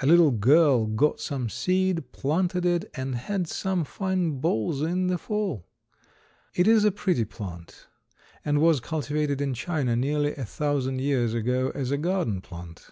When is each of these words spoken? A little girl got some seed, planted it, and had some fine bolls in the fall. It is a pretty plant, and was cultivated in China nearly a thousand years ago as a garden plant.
A 0.00 0.06
little 0.06 0.30
girl 0.30 0.86
got 0.86 1.18
some 1.18 1.48
seed, 1.48 2.12
planted 2.12 2.64
it, 2.64 2.88
and 2.94 3.16
had 3.16 3.48
some 3.48 3.82
fine 3.82 4.38
bolls 4.40 4.82
in 4.82 5.08
the 5.08 5.18
fall. 5.18 5.66
It 6.54 6.68
is 6.68 6.84
a 6.84 6.92
pretty 6.92 7.24
plant, 7.24 7.88
and 8.44 8.60
was 8.60 8.78
cultivated 8.78 9.40
in 9.40 9.52
China 9.52 9.96
nearly 9.96 10.32
a 10.36 10.44
thousand 10.44 11.00
years 11.00 11.34
ago 11.34 11.72
as 11.74 11.90
a 11.90 11.98
garden 11.98 12.40
plant. 12.40 12.90